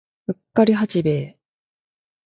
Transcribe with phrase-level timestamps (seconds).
[0.25, 1.37] うっかり八兵衛